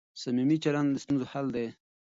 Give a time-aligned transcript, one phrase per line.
[0.21, 1.67] صمیمي چلند د ستونزو حل دی.